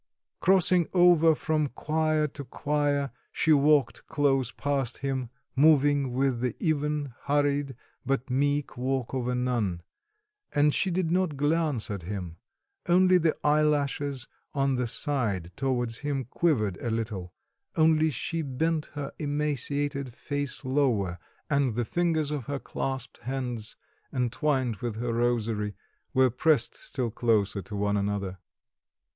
Crossing 0.39 0.87
over 0.93 1.35
from 1.35 1.67
choir 1.67 2.25
to 2.27 2.43
choir, 2.43 3.11
she 3.31 3.53
walked 3.53 4.07
close 4.07 4.51
past 4.51 4.97
him, 5.05 5.29
moving 5.55 6.11
with 6.13 6.41
the 6.41 6.55
even, 6.57 7.13
hurried, 7.25 7.75
but 8.03 8.27
meek 8.27 8.75
walk 8.75 9.13
of 9.13 9.27
a 9.27 9.35
nun; 9.35 9.83
and 10.53 10.73
she 10.73 10.89
did 10.89 11.11
not 11.11 11.37
glance 11.37 11.91
at 11.91 12.01
him; 12.01 12.37
only 12.89 13.19
the 13.19 13.35
eyelashes 13.43 14.27
on 14.55 14.73
the 14.75 14.87
side 14.87 15.51
towards 15.55 15.99
him 15.99 16.25
quivered 16.25 16.77
a 16.81 16.89
little, 16.89 17.31
only 17.75 18.09
she 18.09 18.41
bent 18.41 18.87
her 18.95 19.11
emaciated 19.19 20.11
face 20.15 20.65
lower, 20.65 21.19
and 21.47 21.75
the 21.75 21.85
fingers 21.85 22.31
of 22.31 22.45
her 22.47 22.57
clasped 22.57 23.19
hands, 23.19 23.75
entwined 24.11 24.77
with 24.77 24.95
her 24.95 25.13
rosary, 25.13 25.75
were 26.11 26.31
pressed 26.31 26.73
still 26.73 27.11
closer 27.11 27.61
to 27.61 27.75
one 27.75 27.95
another. 27.95 28.39